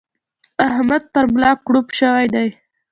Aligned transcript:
احمد 0.67 1.03
پر 1.13 1.25
ملا 1.33 1.51
کړوپ 1.65 1.87
شوی 1.99 2.25
دی. 2.33 2.47